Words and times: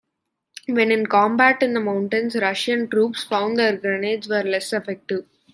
When 0.67 0.91
in 0.91 1.05
combat 1.05 1.61
in 1.61 1.75
the 1.75 1.79
mountains 1.79 2.35
Russian 2.35 2.87
troops 2.87 3.23
found 3.23 3.59
their 3.59 3.77
grenades 3.77 4.27
were 4.27 4.41
less 4.41 4.73
effective. 4.73 5.27